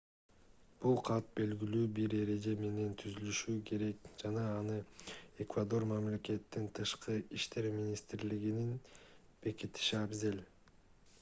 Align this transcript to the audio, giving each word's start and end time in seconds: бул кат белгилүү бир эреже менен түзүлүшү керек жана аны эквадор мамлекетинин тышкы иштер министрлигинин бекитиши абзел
бул 0.83 0.95
кат 1.07 1.25
белгилүү 1.39 1.81
бир 1.97 2.13
эреже 2.19 2.53
менен 2.61 2.95
түзүлүшү 3.01 3.53
керек 3.69 4.07
жана 4.23 4.45
аны 4.61 4.77
эквадор 5.45 5.85
мамлекетинин 5.91 6.71
тышкы 6.79 7.17
иштер 7.41 7.67
министрлигинин 7.77 8.71
бекитиши 9.45 9.95
абзел 10.03 10.41